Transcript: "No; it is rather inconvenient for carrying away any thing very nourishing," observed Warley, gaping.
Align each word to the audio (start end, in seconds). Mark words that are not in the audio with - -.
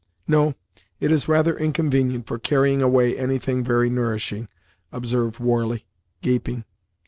"No; 0.27 0.55
it 0.99 1.11
is 1.11 1.27
rather 1.27 1.55
inconvenient 1.55 2.25
for 2.25 2.39
carrying 2.39 2.81
away 2.81 3.15
any 3.15 3.37
thing 3.37 3.63
very 3.63 3.87
nourishing," 3.87 4.47
observed 4.91 5.37
Warley, 5.39 5.85
gaping. 6.23 6.65